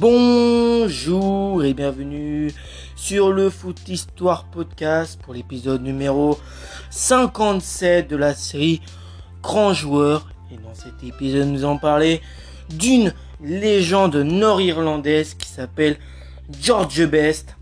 Bonjour 0.00 1.64
et 1.64 1.74
bienvenue 1.74 2.52
sur 2.94 3.32
le 3.32 3.50
Foot 3.50 3.88
Histoire 3.88 4.44
Podcast 4.44 5.18
pour 5.20 5.34
l'épisode 5.34 5.82
numéro 5.82 6.38
57 6.90 8.08
de 8.08 8.14
la 8.14 8.32
série 8.32 8.80
Grand 9.42 9.72
Joueur. 9.74 10.28
Et 10.52 10.56
dans 10.56 10.72
cet 10.72 11.02
épisode, 11.02 11.48
nous 11.48 11.64
allons 11.64 11.78
parler 11.78 12.20
d'une 12.70 13.12
légende 13.42 14.14
nord-irlandaise 14.14 15.34
qui 15.34 15.48
s'appelle 15.48 15.96
George 16.60 17.04
Best. 17.04 17.56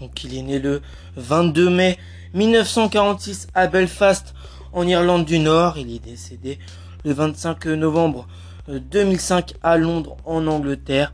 Donc 0.00 0.24
il 0.24 0.38
est 0.38 0.42
né 0.42 0.58
le 0.58 0.80
22 1.16 1.68
mai 1.68 1.98
1946 2.32 3.48
à 3.52 3.66
Belfast 3.66 4.32
en 4.72 4.86
Irlande 4.88 5.26
du 5.26 5.38
Nord. 5.38 5.76
Il 5.76 5.94
est 5.94 6.02
décédé 6.02 6.58
le 7.04 7.12
25 7.12 7.66
novembre 7.66 8.26
2005 8.68 9.54
à 9.62 9.76
Londres 9.76 10.16
en 10.24 10.46
Angleterre. 10.46 11.12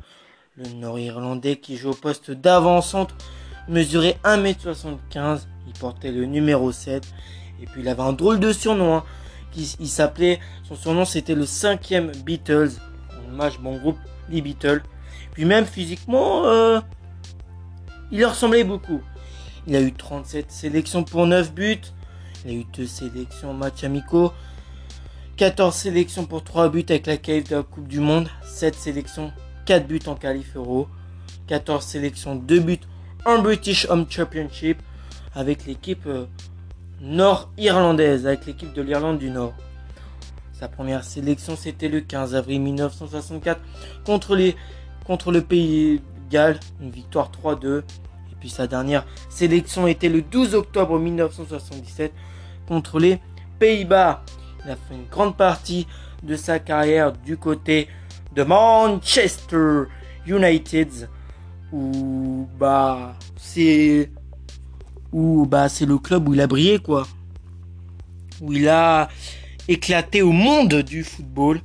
Le 0.56 0.68
Nord-Irlandais 0.68 1.56
qui 1.56 1.76
joue 1.76 1.90
au 1.90 1.94
poste 1.94 2.30
d'avant-centre 2.30 3.14
mesurait 3.68 4.18
1m75. 4.24 5.46
Il 5.66 5.72
portait 5.74 6.12
le 6.12 6.24
numéro 6.26 6.72
7. 6.72 7.04
Et 7.62 7.66
puis 7.66 7.82
il 7.82 7.88
avait 7.88 8.02
un 8.02 8.12
drôle 8.12 8.40
de 8.40 8.52
surnom. 8.52 8.96
Hein, 8.96 9.04
il 9.56 9.88
s'appelait, 9.88 10.40
son 10.64 10.74
surnom 10.74 11.04
c'était 11.04 11.34
le 11.34 11.46
cinquième 11.46 12.12
Beatles. 12.24 12.72
En 13.10 13.32
hommage 13.32 13.60
bon 13.60 13.78
groupe, 13.78 13.98
les 14.28 14.40
Beatles. 14.40 14.82
Puis 15.32 15.44
même 15.44 15.64
physiquement, 15.64 16.46
euh, 16.46 16.80
il 18.10 18.20
leur 18.20 18.30
ressemblait 18.30 18.64
beaucoup. 18.64 19.00
Il 19.66 19.76
a 19.76 19.80
eu 19.80 19.92
37 19.92 20.50
sélections 20.50 21.04
pour 21.04 21.26
9 21.26 21.52
buts. 21.52 21.80
Il 22.44 22.50
a 22.50 22.54
eu 22.54 22.64
2 22.76 22.86
sélections 22.86 23.50
en 23.50 23.54
match 23.54 23.84
amicaux. 23.84 24.32
14 25.36 25.74
sélections 25.74 26.26
pour 26.26 26.44
3 26.44 26.68
buts 26.68 26.84
avec 26.88 27.06
la 27.06 27.16
qualif 27.16 27.48
de 27.48 27.56
la 27.56 27.62
Coupe 27.62 27.88
du 27.88 28.00
Monde. 28.00 28.28
7 28.44 28.74
sélections, 28.74 29.32
4 29.64 29.86
buts 29.86 30.00
en 30.06 30.14
qualif 30.14 30.56
euro. 30.56 30.88
14 31.46 31.84
sélections, 31.84 32.36
2 32.36 32.60
buts 32.60 32.80
en 33.24 33.40
British 33.40 33.86
Home 33.88 34.06
Championship 34.08 34.78
avec 35.34 35.64
l'équipe 35.64 36.06
euh, 36.06 36.26
nord-irlandaise, 37.00 38.26
avec 38.26 38.46
l'équipe 38.46 38.72
de 38.74 38.82
l'Irlande 38.82 39.18
du 39.18 39.30
Nord. 39.30 39.54
Sa 40.52 40.68
première 40.68 41.02
sélection, 41.02 41.56
c'était 41.56 41.88
le 41.88 42.00
15 42.00 42.34
avril 42.34 42.60
1964 42.60 43.60
contre, 44.04 44.36
les, 44.36 44.54
contre 45.06 45.32
le 45.32 45.40
pays 45.40 46.00
Galles, 46.30 46.60
une 46.80 46.90
victoire 46.90 47.30
3-2. 47.42 47.78
Et 47.78 47.82
puis 48.38 48.50
sa 48.50 48.66
dernière 48.66 49.06
sélection 49.30 49.86
était 49.86 50.08
le 50.08 50.22
12 50.22 50.54
octobre 50.54 50.98
1977 50.98 52.12
contre 52.68 53.00
les 53.00 53.18
Pays-Bas. 53.58 54.22
Il 54.64 54.70
a 54.70 54.76
fait 54.76 54.94
une 54.94 55.06
grande 55.10 55.36
partie 55.36 55.86
de 56.22 56.36
sa 56.36 56.58
carrière 56.58 57.12
du 57.12 57.36
côté 57.36 57.88
de 58.34 58.42
Manchester 58.42 59.84
United 60.26 61.08
où 61.72 62.46
bah 62.58 63.14
c'est 63.36 64.10
où 65.10 65.46
bah 65.46 65.68
c'est 65.68 65.86
le 65.86 65.98
club 65.98 66.28
où 66.28 66.34
il 66.34 66.40
a 66.40 66.46
brillé 66.46 66.78
quoi. 66.78 67.06
Où 68.40 68.52
il 68.52 68.68
a 68.68 69.08
éclaté 69.68 70.22
au 70.22 70.32
monde 70.32 70.74
du 70.82 71.04
football. 71.04 71.60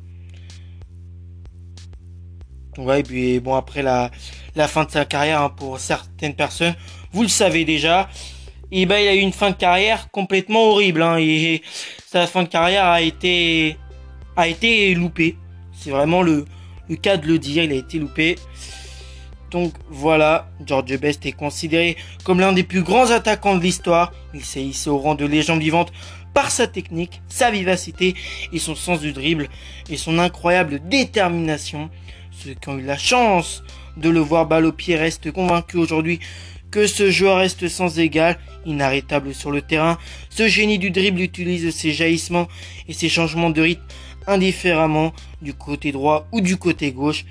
Ouais, 2.77 2.99
et 2.99 3.03
puis 3.03 3.39
bon, 3.39 3.55
après 3.55 3.81
la, 3.81 4.11
la 4.55 4.67
fin 4.67 4.85
de 4.85 4.91
sa 4.91 5.05
carrière, 5.05 5.41
hein, 5.41 5.49
pour 5.49 5.79
certaines 5.79 6.35
personnes, 6.35 6.75
vous 7.11 7.23
le 7.23 7.27
savez 7.27 7.65
déjà, 7.65 8.07
et 8.71 8.85
ben 8.85 8.97
il 8.99 9.07
a 9.07 9.15
eu 9.15 9.19
une 9.19 9.33
fin 9.33 9.49
de 9.49 9.55
carrière 9.55 10.11
complètement 10.11 10.69
horrible. 10.69 11.01
Hein, 11.01 11.17
et 11.17 11.63
sa 12.09 12.25
fin 12.25 12.43
de 12.43 12.47
carrière 12.47 12.85
a 12.85 13.01
été, 13.01 13.77
a 14.37 14.47
été 14.47 14.95
loupée. 14.95 15.35
C'est 15.73 15.89
vraiment 15.89 16.21
le, 16.21 16.45
le 16.89 16.95
cas 16.95 17.17
de 17.17 17.27
le 17.27 17.37
dire, 17.37 17.63
il 17.63 17.71
a 17.73 17.75
été 17.75 17.99
loupé. 17.99 18.37
Donc 19.51 19.73
voilà, 19.89 20.49
George 20.65 20.97
Best 20.97 21.25
est 21.25 21.33
considéré 21.33 21.97
comme 22.23 22.39
l'un 22.39 22.53
des 22.53 22.63
plus 22.63 22.81
grands 22.81 23.11
attaquants 23.11 23.57
de 23.57 23.61
l'histoire. 23.61 24.13
Il 24.33 24.45
s'est 24.45 24.63
hissé 24.63 24.89
au 24.89 24.97
rang 24.97 25.15
de 25.15 25.25
légende 25.25 25.59
vivante 25.59 25.91
par 26.33 26.49
sa 26.49 26.65
technique, 26.67 27.21
sa 27.27 27.51
vivacité 27.51 28.15
et 28.53 28.59
son 28.59 28.75
sens 28.75 29.01
du 29.01 29.11
dribble 29.11 29.49
et 29.89 29.97
son 29.97 30.17
incroyable 30.17 30.79
détermination. 30.87 31.89
Ceux 32.31 32.53
qui 32.53 32.69
ont 32.69 32.77
eu 32.77 32.83
la 32.83 32.97
chance 32.97 33.63
de 33.97 34.09
le 34.09 34.19
voir 34.19 34.45
balle 34.45 34.65
au 34.65 34.71
pied 34.71 34.95
restent 34.95 35.31
convaincus 35.31 35.79
aujourd'hui 35.79 36.19
que 36.71 36.87
ce 36.87 37.09
joueur 37.11 37.37
reste 37.37 37.67
sans 37.67 37.99
égal, 37.99 38.37
inarrêtable 38.65 39.33
sur 39.33 39.51
le 39.51 39.61
terrain. 39.61 39.97
Ce 40.29 40.47
génie 40.47 40.79
du 40.79 40.91
dribble 40.91 41.21
utilise 41.21 41.73
ses 41.73 41.91
jaillissements 41.91 42.47
et 42.87 42.93
ses 42.93 43.09
changements 43.09 43.49
de 43.49 43.61
rythme 43.61 43.83
indifféremment 44.27 45.13
du 45.41 45.53
côté 45.53 45.91
droit 45.91 46.27
ou 46.31 46.41
du 46.41 46.57
côté 46.57 46.91
gauche. 46.91 47.25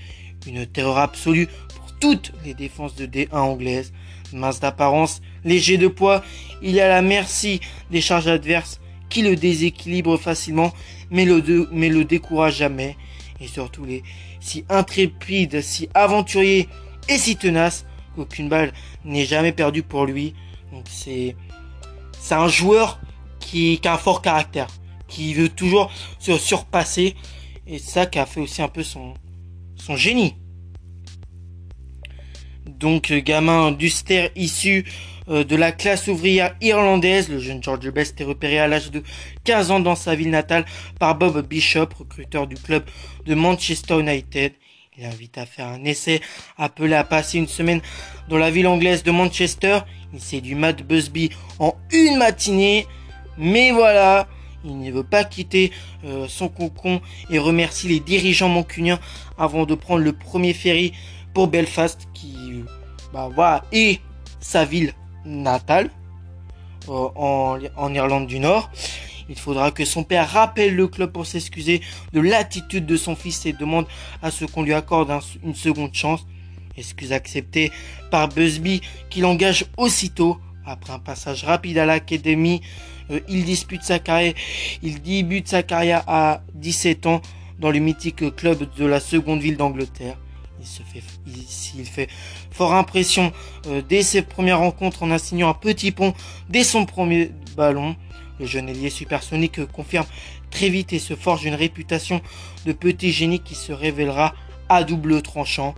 Une 0.47 0.67
terreur 0.67 0.99
absolue 0.99 1.49
pour 1.75 1.93
toutes 2.01 2.33
les 2.45 2.55
défenses 2.55 2.95
de 2.95 3.07
D1 3.07 3.37
anglaises. 3.37 3.93
Mince 4.33 4.61
d'apparence, 4.61 5.21
léger 5.45 5.77
de 5.77 5.89
poids, 5.89 6.25
il 6.63 6.79
est 6.79 6.83
à 6.83 6.89
la 6.89 7.03
merci 7.03 7.61
des 7.91 8.01
charges 8.01 8.27
adverses 8.27 8.81
qui 9.09 9.23
le 9.23 9.37
déséquilibrent 9.37 10.19
facilement 10.19 10.73
mais 11.11 11.25
le, 11.25 12.05
décourage 12.05 12.57
jamais 12.57 12.97
et 13.41 13.47
surtout 13.47 13.85
les 13.85 14.03
si 14.41 14.65
intrépide, 14.69 15.61
si 15.61 15.89
aventurier 15.95 16.69
et 17.09 17.19
si 17.19 17.37
tenace 17.37 17.85
qu'aucune 18.17 18.49
balle 18.49 18.73
n'est 19.05 19.27
jamais 19.27 19.53
perdue 19.53 19.83
pour 19.83 20.07
lui. 20.07 20.35
Donc 20.73 20.87
c'est 20.91 21.37
c'est 22.19 22.35
un 22.35 22.49
joueur 22.49 22.99
qui, 23.39 23.79
qui, 23.81 23.87
a 23.87 23.95
un 23.95 23.99
fort 23.99 24.23
caractère, 24.23 24.67
qui 25.07 25.35
veut 25.35 25.49
toujours 25.49 25.93
se 26.19 26.37
surpasser 26.37 27.15
et 27.69 27.79
ça 27.79 28.07
qui 28.07 28.19
a 28.19 28.27
fait 28.27 28.41
aussi 28.41 28.63
un 28.63 28.69
peu 28.69 28.83
son 28.83 29.15
son 29.77 29.97
génie. 29.97 30.35
Donc 32.67 33.13
gamin 33.13 33.71
d'Uster 33.73 34.31
issu 34.35 34.85
euh, 35.29 35.45
de 35.45 35.57
la 35.57 35.73
classe 35.73 36.09
ouvrière 36.09 36.57
irlandaise. 36.61 37.29
Le 37.29 37.39
jeune 37.39 37.63
George 37.63 37.91
Best 37.91 38.21
est 38.21 38.25
repéré 38.25 38.59
à 38.59 38.69
l'âge 38.69 38.91
de 38.91 39.03
15 39.45 39.71
ans 39.71 39.81
dans 39.81 39.97
sa 39.97 40.15
ville 40.15 40.31
natale 40.31 40.65
par 40.99 41.17
Bob 41.17 41.47
Bishop, 41.47 41.89
recruteur 41.99 42.47
du 42.47 42.57
club 42.57 42.85
de 43.25 43.35
Manchester 43.35 44.01
United. 44.01 44.53
Il 44.99 45.05
invite 45.05 45.37
à 45.37 45.45
faire 45.45 45.67
un 45.67 45.85
essai, 45.85 46.23
appelé 46.57 46.95
à 46.95 47.05
passer 47.05 47.37
une 47.37 47.49
semaine 47.49 47.83
dans 48.31 48.39
la 48.39 48.51
ville 48.51 48.67
anglaise 48.67 49.03
de 49.03 49.11
Manchester. 49.11 49.81
Il 50.15 50.21
séduit 50.21 50.55
Matt 50.55 50.83
Busby 50.83 51.31
en 51.59 51.75
une 51.93 52.17
matinée. 52.17 52.87
Mais 53.37 53.73
voilà, 53.73 54.27
il 54.65 54.79
ne 54.79 54.91
veut 54.91 55.05
pas 55.05 55.25
quitter 55.25 55.71
euh, 56.07 56.27
son 56.29 56.49
cocon 56.49 57.03
et 57.29 57.39
remercie 57.39 57.89
les 57.89 58.01
dirigeants 58.01 58.49
mancuniens 58.49 58.99
avant 59.37 59.67
de 59.67 59.75
prendre 59.75 60.03
le 60.03 60.15
premier 60.15 60.55
ferry 60.55 60.95
pour 61.35 61.49
Belfast 61.49 62.09
qui, 62.15 62.65
bah 63.13 63.63
est 63.73 64.01
sa 64.41 64.65
ville 64.65 64.95
natale 65.27 65.91
euh, 66.89 67.09
en 67.15 67.95
Irlande 67.95 68.27
du 68.27 68.39
Nord. 68.39 68.71
Il 69.29 69.39
faudra 69.39 69.71
que 69.71 69.85
son 69.85 70.05
père 70.05 70.29
rappelle 70.31 70.75
le 70.75 70.87
club 70.87 71.11
pour 71.13 71.27
s'excuser 71.27 71.81
de 72.13 72.21
l'attitude 72.21 72.87
de 72.87 72.97
son 72.97 73.17
fils 73.17 73.45
et 73.47 73.53
demande 73.53 73.87
à 74.23 74.31
ce 74.31 74.45
qu'on 74.45 74.63
lui 74.63 74.75
accorde 74.75 75.13
une 75.45 75.55
seconde 75.55 75.95
chance. 75.95 76.27
Excuse 76.77 77.13
acceptée 77.13 77.73
par 78.11 78.29
Busby 78.29 78.83
qui 79.11 79.21
l'engage 79.21 79.67
aussitôt. 79.77 80.39
Après 80.65 80.93
un 80.93 80.99
passage 80.99 81.45
rapide 81.45 81.79
à 81.79 81.87
l'académie, 81.87 82.61
euh, 83.11 83.21
il 83.29 83.45
dispute 83.45 83.83
sa 83.83 83.99
carrière, 83.99 84.35
il 84.83 85.01
débute 85.01 85.49
sa 85.49 85.63
carrière 85.63 86.03
à 86.09 86.43
17 86.55 87.07
ans 87.07 87.23
dans 87.59 87.71
le 87.71 87.79
mythique 87.79 88.35
club 88.35 88.69
de 88.77 88.85
la 88.85 89.01
seconde 89.01 89.41
ville 89.41 89.57
d'Angleterre. 89.57 90.19
Il 90.61 90.67
se 90.67 90.83
fait, 90.83 91.03
il, 91.79 91.85
fait 91.85 92.09
fort 92.51 92.75
impression 92.75 93.33
euh, 93.67 93.83
dès 93.87 94.03
ses 94.03 94.23
premières 94.23 94.59
rencontres 94.59 95.03
en 95.03 95.11
assignant 95.11 95.51
un 95.51 95.55
petit 95.55 95.93
pont 95.93 96.15
dès 96.49 96.65
son 96.65 96.87
premier 96.87 97.31
ballon. 97.57 97.95
Le 98.39 98.47
jeune 98.47 98.69
ailier 98.69 98.91
supersonique 98.91 99.65
confirme 99.67 100.07
très 100.51 100.69
vite 100.69 100.93
et 100.93 100.99
se 100.99 101.15
forge 101.15 101.45
une 101.45 101.55
réputation 101.55 102.21
de 102.67 102.73
petit 102.73 103.13
génie 103.13 103.41
qui 103.41 103.55
se 103.55 103.73
révélera 103.73 104.35
à 104.69 104.85
double 104.85 105.23
tranchant. 105.23 105.75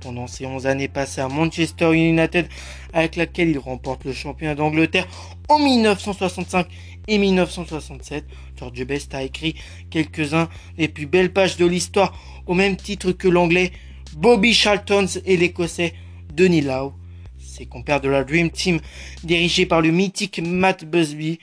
Pendant 0.00 0.28
ses 0.28 0.46
11 0.46 0.68
années 0.68 0.86
passées 0.86 1.20
à 1.20 1.28
Manchester 1.28 1.92
United, 1.92 2.48
avec 2.92 3.16
laquelle 3.16 3.48
il 3.48 3.58
remporte 3.58 4.04
le 4.04 4.12
championnat 4.12 4.54
d'Angleterre 4.54 5.08
en 5.48 5.58
1965 5.58 6.68
et 7.08 7.18
1967, 7.18 8.24
George 8.56 8.84
Best 8.84 9.14
a 9.14 9.24
écrit 9.24 9.56
quelques-uns 9.90 10.48
des 10.76 10.86
plus 10.86 11.06
belles 11.06 11.32
pages 11.32 11.56
de 11.56 11.66
l'histoire 11.66 12.16
au 12.46 12.54
même 12.54 12.76
titre 12.76 13.10
que 13.10 13.26
l'anglais 13.26 13.72
Bobby 14.16 14.54
Charlton 14.54 15.06
et 15.24 15.36
l'écossais 15.36 15.94
Denis 16.32 16.60
Lau. 16.60 16.92
Ses 17.38 17.66
compères 17.66 18.00
de 18.00 18.08
la 18.08 18.22
Dream 18.22 18.50
Team, 18.50 18.78
dirigés 19.24 19.66
par 19.66 19.80
le 19.80 19.90
mythique 19.90 20.40
Matt 20.44 20.84
Busby. 20.84 21.40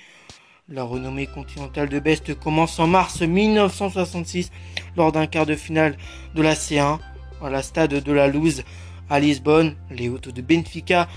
La 0.67 0.81
renommée 0.83 1.27
continentale 1.27 1.89
de 1.89 1.99
Best 1.99 2.33
commence 2.33 2.79
en 2.79 2.87
mars 2.87 3.21
1966 3.21 4.51
lors 4.97 5.11
d'un 5.11 5.27
quart 5.27 5.45
de 5.45 5.55
finale 5.55 5.95
de 6.33 6.41
la 6.41 6.55
C1 6.55 6.97
à 7.39 7.49
la 7.51 7.61
stade 7.61 7.93
de 7.93 8.11
la 8.11 8.27
Louse 8.27 8.63
à 9.07 9.19
Lisbonne, 9.19 9.75
les 9.91 10.09
hautes 10.09 10.29
de 10.29 10.41
Benfica, 10.41 11.07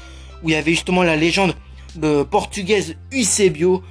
où 0.43 0.51
il 0.51 0.53
y 0.53 0.55
avait 0.55 0.73
justement 0.73 1.03
la 1.03 1.17
légende 1.17 1.55
de 1.97 2.25
portugaise 2.25 2.97
Eusebio. 3.11 3.83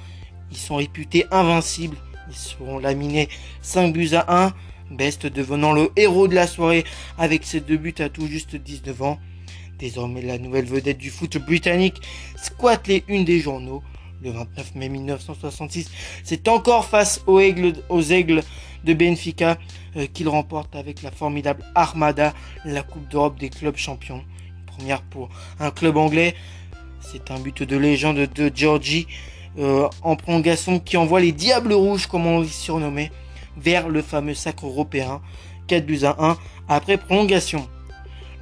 Ils 0.52 0.56
sont 0.56 0.76
réputés 0.76 1.24
invincibles. 1.32 1.96
Ils 2.28 2.36
seront 2.36 2.78
laminés 2.78 3.28
5 3.60 3.92
buts 3.92 4.10
à 4.12 4.44
1. 4.44 4.54
Best 4.92 5.26
devenant 5.26 5.72
le 5.72 5.90
héros 5.96 6.28
de 6.28 6.36
la 6.36 6.46
soirée 6.46 6.84
avec 7.18 7.42
ses 7.42 7.58
deux 7.58 7.78
buts 7.78 7.96
à 7.98 8.08
tout 8.08 8.28
juste 8.28 8.54
19 8.54 9.02
ans. 9.02 9.18
Désormais, 9.80 10.22
la 10.22 10.38
nouvelle 10.38 10.66
vedette 10.66 10.98
du 10.98 11.10
foot 11.10 11.36
britannique 11.38 12.00
squatte 12.36 12.86
les 12.86 13.02
unes 13.08 13.24
des 13.24 13.40
journaux. 13.40 13.82
Le 14.22 14.30
29 14.32 14.74
mai 14.74 14.88
1966, 14.88 15.90
c'est 16.24 16.48
encore 16.48 16.84
face 16.86 17.22
aux 17.26 17.40
aigles, 17.40 18.42
de 18.84 18.94
Benfica 18.94 19.58
euh, 19.96 20.06
qu'il 20.06 20.28
remporte 20.28 20.76
avec 20.76 21.02
la 21.02 21.10
formidable 21.10 21.64
Armada 21.74 22.32
la 22.64 22.82
Coupe 22.82 23.08
d'Europe 23.08 23.38
des 23.38 23.48
clubs 23.48 23.76
champions. 23.76 24.22
Première 24.66 25.02
pour 25.02 25.28
un 25.60 25.70
club 25.70 25.96
anglais. 25.96 26.34
C'est 27.00 27.30
un 27.30 27.38
but 27.38 27.62
de 27.62 27.76
légende 27.76 28.28
de 28.34 28.52
Georgie 28.54 29.06
euh, 29.58 29.88
en 30.02 30.16
prolongation 30.16 30.78
qui 30.78 30.96
envoie 30.96 31.20
les 31.20 31.32
Diables 31.32 31.72
Rouges, 31.72 32.06
comme 32.06 32.26
on 32.26 32.40
les 32.40 32.48
surnommait, 32.48 33.10
vers 33.56 33.88
le 33.88 34.02
fameux 34.02 34.34
sacre 34.34 34.66
européen. 34.66 35.20
4 35.66 35.84
buts 35.84 36.04
à 36.04 36.16
1 36.18 36.38
après 36.68 36.96
prolongation. 36.96 37.68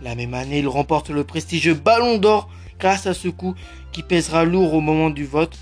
La 0.02 0.14
même 0.14 0.34
année, 0.34 0.58
il 0.58 0.69
remporte 0.69 1.11
le 1.11 1.25
prestigieux 1.25 1.75
Ballon 1.75 2.19
d'Or 2.19 2.49
grâce 2.79 3.06
à 3.06 3.14
ce 3.14 3.29
coup 3.29 3.55
qui 3.96 4.02
pèsera 4.02 4.44
lourd 4.44 4.75
au 4.75 4.82
moment 4.82 5.08
du 5.08 5.25
vote. 5.25 5.56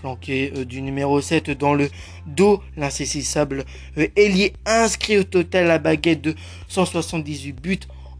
Flanqué 0.00 0.52
euh, 0.56 0.64
du 0.64 0.82
numéro 0.82 1.20
7 1.20 1.52
dans 1.52 1.72
le 1.72 1.88
dos, 2.26 2.60
l'insaisissable 2.76 3.64
euh, 3.96 4.08
ailier 4.16 4.54
inscrit 4.66 5.18
au 5.18 5.22
total 5.22 5.68
la 5.68 5.78
baguette 5.78 6.20
de 6.20 6.34
178 6.66 7.52
buts 7.52 7.78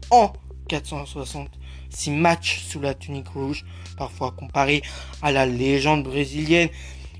en 0.09 0.31
466 0.69 2.11
matchs 2.11 2.61
sous 2.61 2.79
la 2.79 2.93
tunique 2.93 3.27
rouge, 3.27 3.65
parfois 3.97 4.31
comparé 4.31 4.83
à 5.21 5.33
la 5.33 5.45
légende 5.45 6.03
brésilienne 6.03 6.69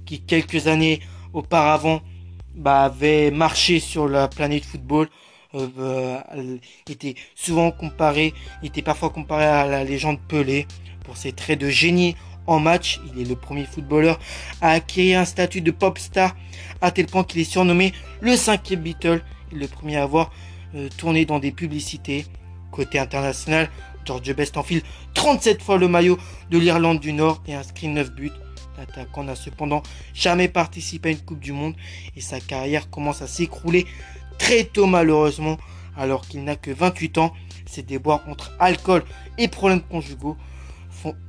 qui 0.05 0.21
quelques 0.21 0.67
années 0.67 1.01
auparavant 1.33 1.99
bah, 2.55 2.83
avait 2.83 3.29
marché 3.29 3.81
sur 3.81 4.07
la 4.07 4.29
planète 4.29 4.63
football. 4.63 5.09
Euh, 5.53 6.17
était 6.89 7.15
souvent 7.35 7.71
comparé, 7.71 8.33
était 8.63 8.81
parfois 8.81 9.09
comparé 9.09 9.43
à 9.43 9.65
la 9.65 9.83
légende 9.83 10.17
Pelé 10.29 10.65
pour 11.03 11.17
ses 11.17 11.31
traits 11.31 11.59
de 11.59 11.69
génie 11.69 12.15
en 12.47 12.59
match. 12.59 12.99
Il 13.13 13.21
est 13.21 13.25
le 13.27 13.35
premier 13.35 13.65
footballeur 13.65 14.19
à 14.61 14.71
acquérir 14.71 15.19
un 15.19 15.25
statut 15.25 15.61
de 15.61 15.71
pop 15.71 15.97
star 15.99 16.35
à 16.81 16.91
tel 16.91 17.05
point 17.05 17.23
qu'il 17.23 17.41
est 17.41 17.45
surnommé 17.45 17.93
le 18.19 18.35
cinquième 18.35 18.81
Beatle. 18.81 19.23
Il 19.51 19.57
est 19.57 19.61
le 19.61 19.67
premier 19.67 19.97
à 19.97 20.03
avoir 20.03 20.31
euh, 20.75 20.89
tourné 20.97 21.25
dans 21.25 21.39
des 21.39 21.51
publicités. 21.51 22.25
Côté 22.71 22.99
international, 22.99 23.69
George 24.05 24.33
Best 24.33 24.55
enfile 24.55 24.81
37 25.13 25.61
fois 25.61 25.77
le 25.77 25.87
maillot 25.87 26.17
de 26.49 26.57
l'Irlande 26.57 26.99
du 26.99 27.13
Nord 27.13 27.43
et 27.47 27.53
inscrit 27.53 27.87
9 27.87 28.11
buts. 28.11 28.31
L'attaquant 28.77 29.23
n'a 29.23 29.35
cependant 29.35 29.83
jamais 30.13 30.47
participé 30.47 31.09
à 31.09 31.11
une 31.11 31.19
Coupe 31.19 31.39
du 31.39 31.51
Monde 31.51 31.75
et 32.15 32.21
sa 32.21 32.39
carrière 32.39 32.89
commence 32.89 33.21
à 33.21 33.27
s'écrouler 33.27 33.85
très 34.39 34.63
tôt 34.63 34.87
malheureusement 34.87 35.57
alors 35.97 36.25
qu'il 36.27 36.43
n'a 36.43 36.55
que 36.55 36.71
28 36.71 37.17
ans. 37.17 37.33
Ses 37.65 37.83
déboires 37.83 38.23
entre 38.27 38.51
alcool 38.59 39.03
et 39.37 39.47
problèmes 39.47 39.81
conjugaux 39.81 40.35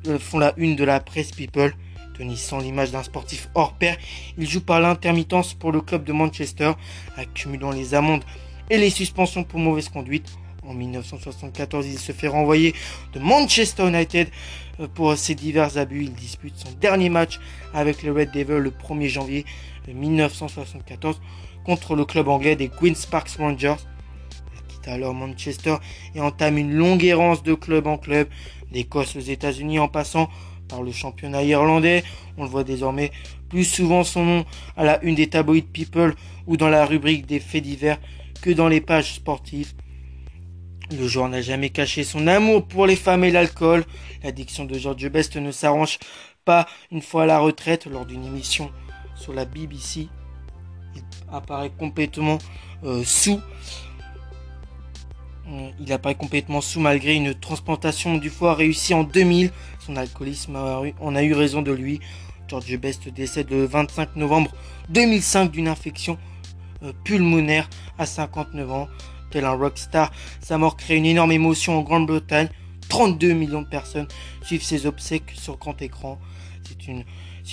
euh, 0.07 0.19
font, 0.19 0.39
la 0.39 0.55
une 0.57 0.77
de 0.77 0.85
la 0.85 1.01
presse 1.01 1.31
People. 1.33 1.75
Tenissant 2.17 2.59
l'image 2.59 2.91
d'un 2.91 3.03
sportif 3.03 3.49
hors 3.55 3.73
pair, 3.73 3.97
il 4.37 4.49
joue 4.49 4.61
par 4.61 4.81
l'intermittence 4.81 5.55
pour 5.55 5.73
le 5.73 5.81
club 5.81 6.05
de 6.05 6.13
Manchester, 6.13 6.73
accumulant 7.17 7.71
les 7.71 7.95
amendes 7.95 8.23
et 8.69 8.77
les 8.77 8.91
suspensions 8.91 9.45
pour 9.45 9.59
mauvaise 9.59 9.89
conduite. 9.89 10.31
En 10.63 10.75
1974, 10.75 11.87
il 11.87 11.99
se 11.99 12.13
fait 12.13 12.29
renvoyer 12.29 12.75
de 13.15 13.19
Manchester 13.19 13.89
United 13.89 14.29
euh, 14.79 14.89
pour 14.89 15.17
ses 15.17 15.35
divers 15.35 15.79
abus. 15.79 16.05
Il 16.05 16.13
dispute 16.13 16.57
son 16.57 16.71
dernier 16.81 17.09
match 17.09 17.41
avec 17.75 18.03
les 18.03 18.11
Red 18.11 18.31
Devils 18.31 18.59
le 18.59 18.71
1er 18.71 19.09
janvier 19.09 19.45
1974 19.89 21.21
contre 21.65 21.97
le 21.97 22.05
club 22.05 22.29
anglais 22.29 22.57
des 22.57 22.69
Queen's 22.69 23.07
Park 23.07 23.29
Rangers. 23.39 23.77
Il 24.55 24.75
quitte 24.75 24.89
alors 24.89 25.15
Manchester 25.15 25.77
et 26.15 26.21
entame 26.21 26.59
une 26.59 26.73
longue 26.73 27.05
errance 27.05 27.43
de 27.43 27.55
club 27.55 27.87
en 27.87 27.99
club, 27.99 28.29
d'Écosse 28.73 29.15
aux 29.17 29.21
États-Unis 29.21 29.79
en 29.79 29.89
passant 29.89 30.29
par 30.69 30.83
le 30.83 30.91
championnat 30.91 31.45
irlandais. 31.45 32.03
On 32.37 32.45
le 32.45 32.49
voit 32.49 32.65
désormais 32.65 33.13
plus 33.49 33.65
souvent 33.65 34.03
son 34.03 34.25
nom 34.25 34.45
à 34.77 34.85
la 34.85 35.03
une 35.03 35.15
des 35.15 35.29
tabloïds 35.29 35.63
People 35.63 36.15
ou 36.47 36.57
dans 36.57 36.69
la 36.69 36.87
rubrique 36.87 37.27
des 37.27 37.41
faits 37.41 37.63
divers 37.63 37.99
que 38.41 38.51
dans 38.51 38.69
les 38.69 38.81
pages 38.81 39.15
sportives. 39.15 39.75
Le 40.91 41.07
joueur 41.07 41.29
n'a 41.29 41.41
jamais 41.41 41.71
caché 41.71 42.05
son 42.05 42.27
amour 42.27 42.67
pour 42.67 42.87
les 42.87 42.97
femmes 42.97 43.25
et 43.25 43.31
l'alcool. 43.31 43.85
L'addiction 44.23 44.65
de 44.65 44.79
George 44.79 45.09
Best 45.09 45.37
ne 45.37 45.53
s'arrange 45.53 45.99
pas 46.45 46.67
une 46.91 47.03
fois 47.03 47.23
à 47.23 47.27
la 47.27 47.39
retraite 47.39 47.87
lors 47.87 48.05
d'une 48.05 48.25
émission 48.25 48.71
sur 49.15 49.33
la 49.33 49.45
BBC. 49.45 50.09
Il 50.95 51.03
apparaît 51.31 51.71
complètement 51.79 52.39
euh, 52.85 53.03
sous 53.05 53.41
il 55.81 55.93
apparaît 55.93 56.15
complètement 56.15 56.61
sous 56.61 56.81
malgré 56.81 57.15
une 57.15 57.35
transplantation 57.35 58.17
du 58.17 58.31
foie 58.31 58.55
réussie 58.55 58.95
en 58.95 59.05
2000. 59.05 59.51
Son 59.81 59.97
alcoolisme, 59.97 60.59
on 61.01 61.17
a 61.17 61.23
eu 61.23 61.35
raison 61.35 61.63
de 61.63 61.73
lui. 61.73 62.01
George 62.49 62.77
Best 62.77 63.09
décède 63.09 63.51
le 63.51 63.65
25 63.65 64.17
novembre 64.17 64.51
2005 64.91 65.51
d'une 65.51 65.69
infection 65.69 66.19
euh, 66.83 66.93
pulmonaire 67.05 67.69
à 67.99 68.07
59 68.07 68.71
ans. 68.71 68.89
Tel 69.31 69.45
un 69.45 69.53
rockstar, 69.53 70.13
sa 70.41 70.59
mort 70.59 70.77
crée 70.77 70.97
une 70.97 71.07
énorme 71.07 71.33
émotion 71.33 71.79
en 71.79 71.83
Grande-Bretagne. 71.83 72.49
32 72.89 73.33
millions 73.33 73.63
de 73.63 73.69
personnes 73.69 74.09
suivent 74.43 74.65
ses 74.65 74.85
obsèques 74.87 75.33
sur 75.35 75.57
grand 75.57 75.81
écran. 75.81 76.19
C'est 76.69 76.87
une, 76.89 77.05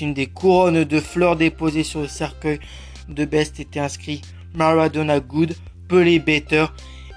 une 0.02 0.14
des 0.14 0.28
couronnes 0.28 0.84
de 0.84 1.00
fleurs 1.00 1.38
déposées 1.38 1.86
sur 1.86 2.02
le 2.02 2.08
cercueil 2.08 2.60
de 3.08 3.26
Best 3.26 3.60
était 3.60 3.80
inscrit 3.80 4.22
Maradona 4.54 5.20
Good, 5.20 5.56
Pelé 5.88 6.20
Better 6.20 6.66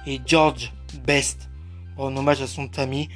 et 0.06 0.20
George 0.24 0.72
Best. 1.06 1.48
En 1.96 2.16
hommage 2.16 2.42
à 2.42 2.46
son 2.46 2.68
ami, 2.78 3.08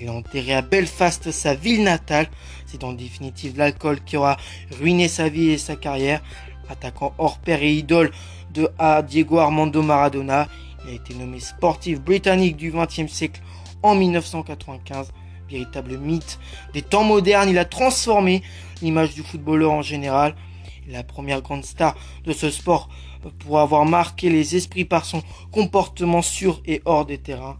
il 0.00 0.08
a 0.08 0.12
enterré 0.12 0.54
à 0.54 0.62
Belfast, 0.62 1.30
sa 1.30 1.54
ville 1.54 1.82
natale. 1.82 2.28
C'est 2.66 2.84
en 2.84 2.92
définitive 2.92 3.58
l'alcool 3.58 4.00
qui 4.04 4.16
aura 4.16 4.36
ruiné 4.78 5.08
sa 5.08 5.28
vie 5.28 5.50
et 5.50 5.58
sa 5.58 5.76
carrière. 5.76 6.22
Attaquant 6.68 7.14
hors 7.18 7.38
pair 7.38 7.62
et 7.62 7.72
idole 7.72 8.10
de 8.52 8.68
A. 8.78 9.02
Diego 9.02 9.38
Armando 9.38 9.82
Maradona, 9.82 10.48
il 10.84 10.90
a 10.90 10.94
été 10.94 11.14
nommé 11.14 11.40
sportif 11.40 12.00
britannique 12.00 12.56
du 12.56 12.70
XXe 12.70 13.10
siècle 13.10 13.40
en 13.82 13.94
1995. 13.94 15.12
Véritable 15.50 15.96
mythe 15.96 16.38
des 16.74 16.82
temps 16.82 17.04
modernes, 17.04 17.48
il 17.48 17.58
a 17.58 17.64
transformé 17.64 18.42
l'image 18.82 19.14
du 19.14 19.22
footballeur 19.22 19.72
en 19.72 19.82
général. 19.82 20.34
La 20.88 21.02
première 21.02 21.42
grande 21.42 21.64
star 21.64 21.96
de 22.24 22.32
ce 22.32 22.50
sport 22.50 22.88
pour 23.38 23.58
avoir 23.58 23.84
marqué 23.84 24.30
les 24.30 24.56
esprits 24.56 24.84
par 24.84 25.04
son 25.04 25.22
comportement 25.50 26.22
sur 26.22 26.62
et 26.66 26.82
hors 26.84 27.06
des 27.06 27.18
terrains, 27.18 27.58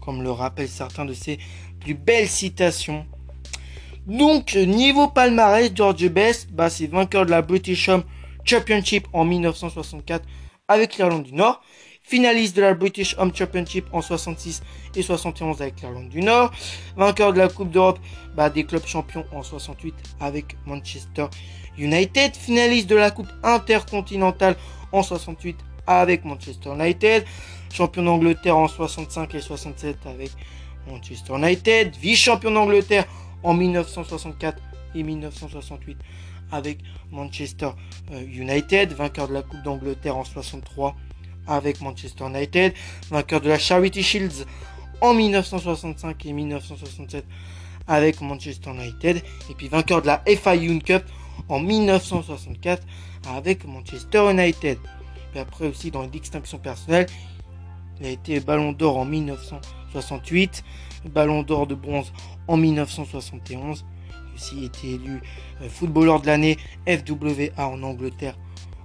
comme 0.00 0.22
le 0.22 0.30
rappellent 0.30 0.68
certains 0.68 1.04
de 1.04 1.14
ses 1.14 1.38
plus 1.80 1.94
belles 1.94 2.28
citations. 2.28 3.06
Donc, 4.06 4.54
niveau 4.54 5.08
palmarès, 5.08 5.70
George 5.74 6.08
Best, 6.08 6.50
bah, 6.52 6.70
c'est 6.70 6.86
vainqueur 6.86 7.26
de 7.26 7.30
la 7.30 7.42
British 7.42 7.88
Home 7.88 8.02
Championship 8.44 9.06
en 9.12 9.24
1964 9.24 10.26
avec 10.68 10.96
l'Irlande 10.96 11.24
du 11.24 11.34
Nord, 11.34 11.60
finaliste 12.02 12.56
de 12.56 12.62
la 12.62 12.74
British 12.74 13.14
Home 13.18 13.34
Championship 13.34 13.86
en 13.92 14.00
66 14.00 14.62
et 14.96 15.02
71 15.02 15.60
avec 15.60 15.80
l'Irlande 15.80 16.08
du 16.08 16.22
Nord, 16.22 16.50
vainqueur 16.96 17.32
de 17.32 17.38
la 17.38 17.48
Coupe 17.48 17.70
d'Europe 17.70 17.98
bah, 18.34 18.50
des 18.50 18.64
clubs 18.64 18.86
champions 18.86 19.24
en 19.32 19.42
68 19.42 19.94
avec 20.20 20.56
Manchester 20.66 21.26
United, 21.78 22.34
finaliste 22.36 22.88
de 22.88 22.96
la 22.96 23.10
Coupe 23.10 23.28
intercontinentale 23.42 24.56
en 24.92 25.02
68 25.02 25.56
avec 25.86 26.24
Manchester 26.24 26.70
United, 26.74 27.24
champion 27.72 28.02
d'Angleterre 28.02 28.56
en 28.56 28.68
65 28.68 29.34
et 29.34 29.40
67 29.40 29.96
avec 30.06 30.30
Manchester 30.88 31.34
United, 31.36 31.94
vice-champion 31.96 32.50
d'Angleterre 32.50 33.06
en 33.42 33.54
1964 33.54 34.62
et 34.94 35.02
1968 35.02 35.98
avec 36.52 36.78
Manchester 37.10 37.70
euh, 38.12 38.22
United, 38.22 38.92
vainqueur 38.92 39.28
de 39.28 39.34
la 39.34 39.42
Coupe 39.42 39.62
d'Angleterre 39.62 40.16
en 40.16 40.24
63 40.24 40.96
avec 41.46 41.80
Manchester 41.80 42.26
United, 42.26 42.74
vainqueur 43.10 43.40
de 43.40 43.48
la 43.48 43.58
Charity 43.58 44.02
Shields 44.02 44.44
en 45.00 45.14
1965 45.14 46.26
et 46.26 46.32
1967 46.32 47.24
avec 47.86 48.20
Manchester 48.20 48.70
United, 48.70 49.16
et 49.50 49.54
puis 49.56 49.68
vainqueur 49.68 50.02
de 50.02 50.06
la 50.06 50.22
FA 50.36 50.56
Cup 50.56 51.02
en 51.48 51.60
1964 51.60 52.86
avec 53.28 53.64
Manchester 53.66 54.30
United. 54.30 54.78
Et 55.34 55.38
après 55.38 55.66
aussi 55.68 55.90
dans 55.90 56.02
les 56.02 56.08
distinctions 56.08 56.58
personnelles, 56.58 57.06
il 58.00 58.06
a 58.06 58.10
été 58.10 58.40
ballon 58.40 58.72
d'or 58.72 58.96
en 58.96 59.04
1968, 59.04 60.64
ballon 61.12 61.42
d'or 61.42 61.66
de 61.66 61.74
bronze 61.74 62.12
en 62.48 62.56
1971. 62.56 63.84
Il 64.10 64.14
a 64.14 64.34
aussi 64.34 64.64
été 64.64 64.94
élu 64.94 65.20
euh, 65.60 65.68
footballeur 65.68 66.20
de 66.20 66.26
l'année 66.26 66.56
FWA 66.86 67.66
en 67.66 67.82
Angleterre 67.82 68.36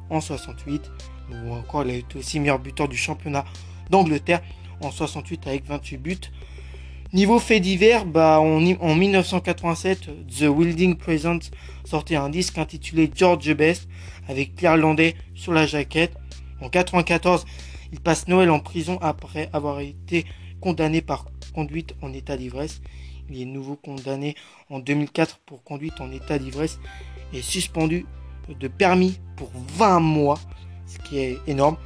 en 0.10 0.20
68. 0.20 0.92
Ou 1.32 1.54
encore, 1.54 1.84
il 1.84 1.92
a 1.92 1.94
été 1.96 2.20
aussi 2.20 2.40
meilleur 2.40 2.60
buteur 2.60 2.88
du 2.88 2.98
championnat 2.98 3.46
d'Angleterre 3.90 4.42
en 4.82 4.92
68 4.92 5.48
avec 5.48 5.66
28 5.66 5.98
buts. 5.98 6.18
Niveau 7.14 7.40
fait 7.40 7.60
divers, 7.60 8.06
bah, 8.06 8.40
en 8.40 8.96
1987, 8.96 10.10
The 10.28 10.42
Wilding 10.50 10.96
Presents 10.96 11.52
sortait 11.86 12.16
un 12.16 12.30
disque 12.30 12.58
intitulé 12.58 13.10
George 13.14 13.54
Best 13.54 13.88
avec 14.28 14.60
l'Irlandais 14.60 15.16
sur 15.34 15.54
la 15.54 15.66
jaquette. 15.66 16.14
En 16.62 16.70
94, 16.70 17.46
il 17.94 18.02
passe 18.02 18.28
Noël 18.28 18.50
en 18.50 18.60
prison 18.60 18.98
après 19.02 19.50
avoir 19.54 19.80
été 19.80 20.26
condamné 20.60 21.02
par 21.02 21.26
conduite 21.54 21.96
en 22.02 22.12
état 22.12 22.38
d'ivresse. 22.38 22.82
Il 23.30 23.42
est 23.42 23.46
nouveau 23.46 23.76
condamné 23.76 24.36
en 24.70 24.80
2004 24.80 25.40
pour 25.46 25.64
conduite 25.64 26.02
en 26.02 26.12
état 26.12 26.38
d'ivresse 26.38 26.80
et 27.34 27.42
suspendu 27.42 28.06
de 28.60 28.68
permis 28.68 29.20
pour 29.38 29.52
20 29.78 30.00
mois, 30.00 30.40
ce 30.86 30.98
qui 31.00 31.20
est 31.20 31.38
énorme. 31.48 31.78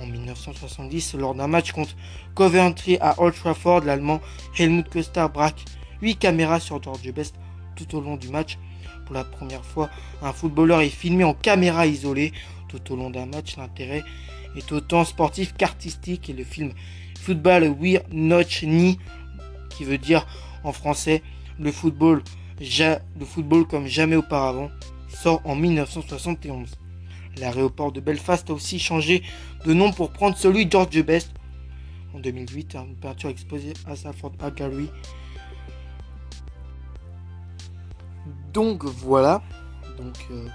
En 0.00 0.06
1970, 0.06 1.14
lors 1.14 1.34
d'un 1.34 1.46
match 1.46 1.72
contre 1.72 1.94
Coventry 2.34 2.96
à 3.00 3.20
Old 3.20 3.34
Trafford, 3.34 3.82
l'Allemand 3.84 4.20
Helmut 4.58 4.88
Köster 4.88 5.26
braque 5.32 5.64
8 6.00 6.16
caméras 6.16 6.58
sur 6.58 6.82
George 6.82 7.12
Best 7.12 7.34
tout 7.76 7.94
au 7.96 8.00
long 8.00 8.16
du 8.16 8.28
match. 8.28 8.58
Pour 9.04 9.14
la 9.14 9.24
première 9.24 9.64
fois, 9.64 9.90
un 10.22 10.32
footballeur 10.32 10.80
est 10.80 10.88
filmé 10.88 11.24
en 11.24 11.34
caméra 11.34 11.86
isolée 11.86 12.32
tout 12.68 12.92
au 12.92 12.96
long 12.96 13.10
d'un 13.10 13.26
match. 13.26 13.56
L'intérêt 13.58 14.02
est 14.56 14.72
autant 14.72 15.04
sportif 15.04 15.54
qu'artistique 15.54 16.30
et 16.30 16.32
le 16.32 16.44
film 16.44 16.72
Football 17.20 17.74
We're 17.78 18.02
Notch 18.10 18.62
Ni, 18.62 18.98
qui 19.68 19.84
veut 19.84 19.98
dire 19.98 20.26
en 20.64 20.72
français 20.72 21.22
le 21.58 21.70
football, 21.72 22.22
le 22.58 23.24
football 23.26 23.66
comme 23.66 23.86
jamais 23.86 24.16
auparavant, 24.16 24.70
sort 25.08 25.42
en 25.44 25.54
1971. 25.54 26.79
L'aéroport 27.40 27.90
de 27.90 28.00
Belfast 28.00 28.50
a 28.50 28.52
aussi 28.52 28.78
changé 28.78 29.22
de 29.64 29.72
nom 29.72 29.92
pour 29.92 30.12
prendre 30.12 30.36
celui 30.36 30.70
George 30.70 31.02
Best. 31.02 31.30
En 32.14 32.18
2008, 32.18 32.74
une 32.74 32.96
peinture 32.96 33.30
exposée 33.30 33.72
à 33.86 33.96
Salford 33.96 34.32
Art 34.40 34.54
Gallery. 34.54 34.90
Donc 38.52 38.84
voilà. 38.84 39.42
Donc, 39.96 40.16
euh, 40.30 40.48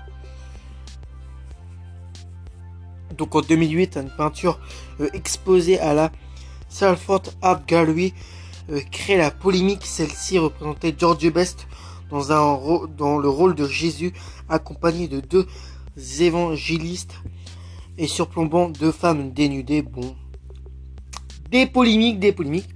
en 3.19 3.41
2008, 3.41 3.97
une 3.97 4.09
peinture 4.09 4.59
euh, 4.99 5.09
exposée 5.13 5.79
à 5.79 5.93
la 5.93 6.11
Salford 6.69 7.23
Art 7.41 7.65
Gallery 7.65 8.13
euh, 8.69 8.81
crée 8.91 9.17
la 9.17 9.31
polémique. 9.31 9.85
Celle-ci 9.85 10.37
représentait 10.37 10.93
George 10.95 11.31
Best 11.31 11.67
dans, 12.11 12.31
un, 12.31 12.87
dans 12.97 13.17
le 13.17 13.29
rôle 13.29 13.55
de 13.55 13.67
Jésus, 13.67 14.13
accompagné 14.49 15.07
de 15.07 15.19
deux 15.19 15.47
évangélistes 15.97 17.15
et 17.97 18.07
surplombant 18.07 18.69
deux 18.69 18.91
femmes 18.91 19.31
dénudées. 19.31 19.81
Bon, 19.81 20.15
des 21.49 21.65
polémiques, 21.65 22.19
des 22.19 22.31
polémiques. 22.31 22.69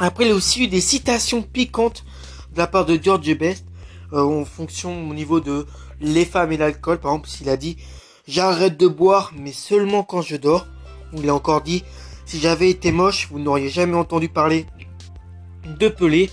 Après, 0.00 0.24
il 0.24 0.28
y 0.28 0.32
a 0.32 0.34
aussi 0.34 0.64
eu 0.64 0.68
des 0.68 0.80
citations 0.80 1.42
piquantes 1.42 2.04
de 2.52 2.58
la 2.58 2.66
part 2.66 2.86
de 2.86 2.98
George 3.00 3.36
Best 3.36 3.66
euh, 4.12 4.22
en 4.22 4.44
fonction 4.44 5.08
au 5.08 5.14
niveau 5.14 5.40
de 5.40 5.66
les 6.00 6.24
femmes 6.24 6.52
et 6.52 6.56
l'alcool. 6.56 6.98
Par 6.98 7.12
exemple, 7.12 7.28
s'il 7.28 7.48
a 7.48 7.56
dit 7.56 7.76
j'arrête 8.26 8.78
de 8.78 8.86
boire, 8.86 9.32
mais 9.36 9.52
seulement 9.52 10.02
quand 10.02 10.22
je 10.22 10.36
dors. 10.36 10.66
Ou 11.12 11.22
il 11.22 11.28
a 11.28 11.34
encore 11.34 11.62
dit 11.62 11.84
si 12.26 12.38
j'avais 12.38 12.68
été 12.68 12.92
moche, 12.92 13.28
vous 13.30 13.38
n'auriez 13.38 13.70
jamais 13.70 13.96
entendu 13.96 14.28
parler 14.28 14.66
de 15.78 15.88
Pelé. 15.88 16.30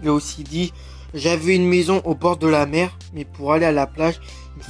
Il 0.00 0.08
a 0.08 0.12
aussi 0.12 0.44
dit 0.44 0.72
j'avais 1.14 1.56
une 1.56 1.66
maison 1.66 2.02
au 2.04 2.14
bord 2.14 2.36
de 2.36 2.46
la 2.46 2.66
mer, 2.66 2.96
mais 3.14 3.24
pour 3.24 3.52
aller 3.52 3.66
à 3.66 3.72
la 3.72 3.86
plage, 3.86 4.20
il, 4.58 4.62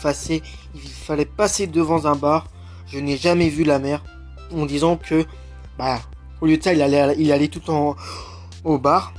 fallait 0.80 1.24
passer 1.24 1.66
devant 1.66 2.06
un 2.06 2.14
bar. 2.14 2.46
Je 2.86 2.98
n'ai 2.98 3.16
jamais 3.16 3.48
vu 3.48 3.64
la 3.64 3.78
mer. 3.78 4.04
En 4.52 4.66
disant 4.66 4.96
que, 4.96 5.24
bah, 5.78 6.00
au 6.40 6.46
lieu 6.46 6.56
de 6.56 6.62
ça, 6.62 6.72
il 6.72 6.82
allait, 6.82 7.48
tout 7.48 7.70
en, 7.70 7.96
au 8.64 8.78
bar. 8.78 9.12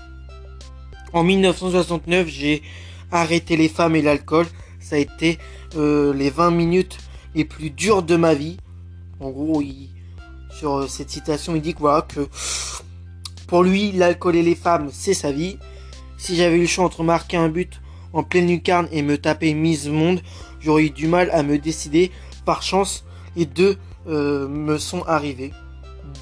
En 1.14 1.24
1969, 1.24 2.28
j'ai 2.28 2.62
arrêté 3.12 3.58
les 3.58 3.70
femmes 3.70 3.96
et 3.96 4.02
l'alcool. 4.02 4.46
Ça 4.80 4.96
a 4.96 5.00
été 5.00 5.38
euh, 5.76 6.14
les 6.14 6.30
20 6.30 6.52
minutes 6.52 6.98
les 7.36 7.46
plus 7.46 7.70
dures 7.70 8.04
de 8.04 8.16
ma 8.16 8.34
vie. 8.34 8.58
En 9.20 9.30
gros, 9.30 9.62
sur 10.52 10.90
cette 10.90 11.10
citation, 11.10 11.56
il 11.56 11.62
dit 11.62 11.74
que 11.74 11.80
voilà 11.80 12.02
que 12.02 12.28
pour 13.48 13.64
lui, 13.64 13.92
l'alcool 13.92 14.36
et 14.36 14.44
les 14.44 14.56
femmes, 14.56 14.90
c'est 14.92 15.14
sa 15.14 15.32
vie. 15.32 15.58
Si 16.20 16.36
j'avais 16.36 16.58
eu 16.58 16.62
le 16.62 16.68
choix 16.68 16.84
entre 16.84 17.02
marquer 17.02 17.38
un 17.38 17.48
but 17.48 17.82
en 18.12 18.24
pleine 18.24 18.48
lucarne 18.48 18.90
et 18.92 19.02
me 19.02 19.18
taper 19.18 19.54
mise 19.54 19.88
monde, 19.88 20.22
j'aurais 20.60 20.84
eu 20.84 20.90
du 20.90 21.08
mal 21.08 21.32
à 21.32 21.44
me 21.44 21.58
décider. 21.58 22.12
Par 22.44 22.62
chance, 22.62 23.06
les 23.38 23.46
deux 23.46 23.78
euh, 24.06 24.50
me 24.50 24.78
sont 24.78 25.02
arrivés. 25.04 25.54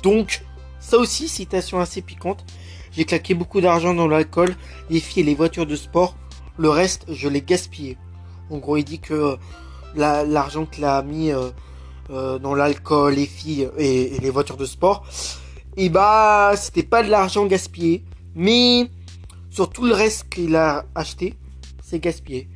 Donc, 0.03 0.43
ça 0.79 0.99
aussi, 0.99 1.27
citation 1.27 1.79
assez 1.79 2.03
piquante. 2.03 2.45
J'ai 2.91 3.05
claqué 3.05 3.33
beaucoup 3.33 3.59
d'argent 3.59 3.95
dans 3.95 4.07
l'alcool, 4.07 4.55
les 4.91 4.99
filles 4.99 5.23
et 5.23 5.25
les 5.25 5.35
voitures 5.35 5.65
de 5.65 5.75
sport. 5.75 6.15
Le 6.57 6.69
reste, 6.69 7.05
je 7.11 7.27
l'ai 7.27 7.41
gaspillé. 7.41 7.97
En 8.51 8.59
gros, 8.59 8.77
il 8.77 8.83
dit 8.83 8.99
que 8.99 9.13
euh, 9.13 9.35
l'argent 9.95 10.67
qu'il 10.67 10.85
a 10.85 11.01
mis 11.01 11.31
euh, 11.31 12.37
dans 12.37 12.53
l'alcool, 12.53 13.15
les 13.15 13.25
filles 13.25 13.67
et, 13.79 14.19
les 14.19 14.29
voitures 14.29 14.57
de 14.57 14.65
sport, 14.65 15.07
et 15.75 15.85
eh 15.85 15.89
bah, 15.89 16.53
c'était 16.55 16.83
pas 16.83 17.03
de 17.03 17.09
l'argent 17.09 17.45
gaspillé, 17.45 18.03
mais 18.35 18.89
sur 19.57 19.71
tout 19.71 19.85
le 19.85 19.93
reste 19.95 20.29
qu'il 20.29 20.55
a 20.55 20.85
acheté, 20.93 21.33
c'est 21.81 21.97
gaspillé. 21.97 22.47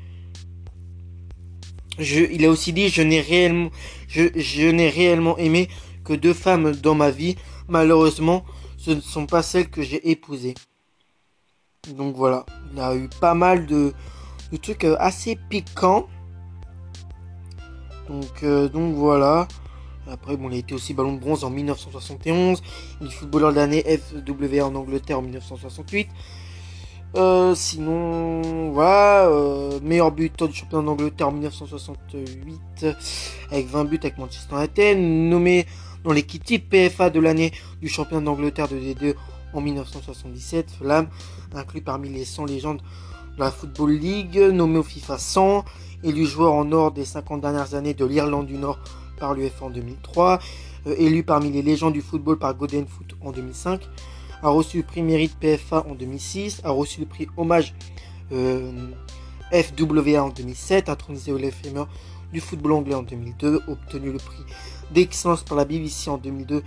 Il 1.98 2.46
a 2.46 2.50
aussi 2.52 2.74
dit 2.74 2.90
je 2.90 3.02
n'ai 3.02 3.22
réellement 3.22 5.36
aimé 5.40 5.68
que 6.06 6.14
deux 6.14 6.36
femmes 6.36 6.74
dans 6.74 6.94
ma 6.94 7.10
vie. 7.10 7.38
Malheureusement, 7.68 8.46
ce 8.78 8.92
ne 8.92 9.02
sont 9.02 9.26
pas 9.26 9.42
celles 9.42 9.72
que 9.72 9.82
j'ai 9.82 10.12
épousées. 10.12 10.54
Donc 11.96 12.16
voilà, 12.16 12.46
il 12.72 12.80
a 12.80 12.96
eu 12.96 13.10
pas 13.20 13.34
mal 13.34 13.66
de, 13.66 13.94
de 14.52 14.58
trucs 14.58 14.84
euh, 14.84 14.96
assez 15.00 15.40
piquants. 15.50 16.06
Donc, 18.10 18.44
euh, 18.44 18.70
donc 18.70 18.94
voilà. 18.94 19.48
Après, 20.08 20.38
bon, 20.38 20.52
il 20.52 20.56
a 20.56 20.60
été 20.60 20.76
aussi 20.76 20.94
ballon 20.94 21.14
de 21.14 21.20
bronze 21.20 21.44
en 21.44 21.50
1971. 21.50 22.62
Il 23.02 23.08
est 23.08 23.10
footballeur 23.10 23.54
de 23.54 23.56
l'année 23.56 23.84
FW 23.84 24.62
en 24.62 24.76
Angleterre 24.76 25.18
en 25.18 25.24
1968. 25.24 26.08
Euh, 27.16 27.54
sinon, 27.56 28.72
voilà, 28.72 29.28
euh, 29.28 29.80
meilleur 29.84 30.14
buteur 30.14 30.48
du 30.48 30.56
championnat 30.56 30.86
d'Angleterre 30.86 31.28
en 31.28 31.34
1968 31.34 32.86
avec 33.52 33.68
20 33.68 33.84
buts 33.84 34.00
avec 34.02 34.18
Manchester 34.18 34.56
United, 34.56 34.98
nommé 34.98 35.66
dans 36.06 36.14
l'équipe 36.14 36.70
PFA 36.70 37.10
de 37.10 37.20
l'année 37.20 37.52
du 37.82 37.90
championnat 37.90 38.24
d'Angleterre 38.24 38.70
de 38.70 38.78
D2 38.78 39.16
en 39.54 39.60
1977, 39.60 40.72
Flamme, 40.80 41.08
inclus 41.54 41.82
parmi 41.82 42.08
les 42.08 42.24
100 42.24 42.46
légendes 42.46 42.82
de 43.36 43.40
la 43.40 43.52
Football 43.52 43.92
League, 43.92 44.38
nommé 44.38 44.78
au 44.78 44.84
FIFA 44.84 45.18
100, 45.18 45.66
élu 46.04 46.26
joueur 46.26 46.54
en 46.54 46.72
or 46.72 46.94
des 46.94 47.04
50 47.04 47.42
dernières 47.42 47.76
années 47.76 47.94
de 47.94 48.06
l'Irlande 48.06 48.48
du 48.48 48.58
Nord 48.58 48.80
par 49.20 49.34
l'UEFA 49.34 49.66
en 49.66 49.70
2003, 49.70 50.40
euh, 50.88 50.96
élu 50.98 51.24
parmi 51.24 51.52
les 51.52 51.62
légendes 51.62 51.94
du 51.94 52.02
football 52.02 52.40
par 52.40 52.56
Golden 52.56 52.88
Foot 52.88 53.18
en 53.22 53.32
2005, 53.32 53.82
a 54.44 54.50
reçu 54.50 54.78
le 54.78 54.84
prix 54.84 55.02
Mérite 55.02 55.36
PFA 55.40 55.86
en 55.88 55.96
2006, 55.96 56.62
a 56.64 56.72
reçu 56.72 57.00
le 57.00 57.06
prix 57.06 57.28
Hommage 57.38 57.74
euh, 58.32 58.72
FWA 59.52 60.24
en 60.24 60.30
2007, 60.30 60.90
intronisé 60.90 61.32
au 61.32 61.38
FME 61.38 61.86
du 62.32 62.40
football 62.40 62.74
anglais 62.74 62.96
en 62.96 63.04
2002, 63.04 63.62
obtenu 63.68 64.12
le 64.12 64.18
prix 64.18 64.44
d'excellence 64.92 65.44
par 65.44 65.58
la 65.58 65.66
BBC 65.66 66.10
en 66.10 66.18
2002 66.18 66.64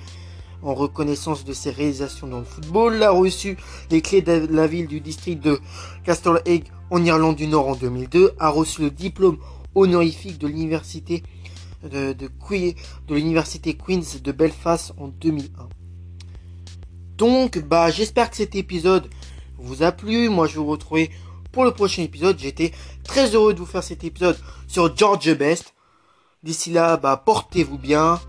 en 0.62 0.74
reconnaissance 0.74 1.44
de 1.44 1.52
ses 1.52 1.70
réalisations 1.70 2.26
dans 2.26 2.38
le 2.38 2.44
football, 2.44 3.02
a 3.02 3.10
reçu 3.10 3.56
les 3.90 4.00
clés 4.00 4.22
de 4.22 4.46
la 4.50 4.66
ville 4.66 4.86
du 4.86 5.00
district 5.00 5.42
de 5.42 5.60
Castle 6.04 6.40
Egg 6.46 6.64
en 6.90 7.04
Irlande 7.04 7.36
du 7.36 7.46
Nord 7.46 7.68
en 7.68 7.74
2002, 7.74 8.32
a 8.38 8.48
reçu 8.48 8.82
le 8.82 8.90
diplôme 8.90 9.38
honorifique 9.74 10.38
de 10.38 10.46
l'université 10.46 11.22
de, 11.82 12.12
de 12.12 13.14
l'université 13.14 13.74
Queen's 13.74 14.22
de 14.22 14.32
Belfast 14.32 14.94
en 14.96 15.08
2001. 15.08 15.68
Donc, 17.16 17.58
bah, 17.58 17.90
j'espère 17.90 18.30
que 18.30 18.36
cet 18.36 18.54
épisode 18.54 19.08
vous 19.58 19.82
a 19.82 19.92
plu. 19.92 20.28
Moi, 20.28 20.46
je 20.46 20.58
vous 20.58 20.66
retrouver 20.66 21.10
pour 21.52 21.64
le 21.64 21.70
prochain 21.70 22.02
épisode. 22.02 22.38
J'étais 22.38 22.72
très 23.04 23.34
heureux 23.34 23.54
de 23.54 23.60
vous 23.60 23.66
faire 23.66 23.84
cet 23.84 24.04
épisode 24.04 24.38
sur 24.66 24.96
George 24.96 25.32
Best. 25.36 25.74
D'ici 26.42 26.70
là, 26.70 26.96
bah, 26.96 27.22
portez-vous 27.24 27.78
bien. 27.78 28.20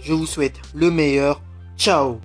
Je 0.00 0.12
vous 0.12 0.26
souhaite 0.26 0.60
le 0.74 0.90
meilleur. 0.90 1.40
Ciao 1.76 2.20